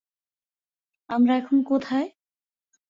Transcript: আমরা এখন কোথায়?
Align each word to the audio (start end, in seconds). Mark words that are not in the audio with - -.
আমরা 1.09 1.33
এখন 1.35 1.57
কোথায়? 1.63 2.07